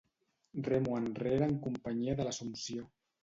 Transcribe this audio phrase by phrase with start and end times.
[0.67, 2.89] Remo enrere en companyia de l'Assumpció.